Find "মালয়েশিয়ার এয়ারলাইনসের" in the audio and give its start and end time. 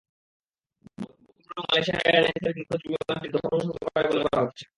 1.61-2.53